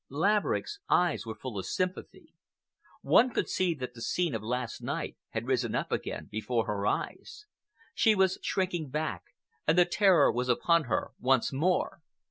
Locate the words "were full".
1.27-1.59